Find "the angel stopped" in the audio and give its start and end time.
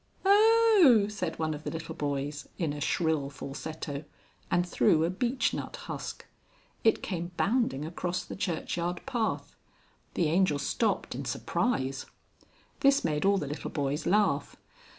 10.15-11.13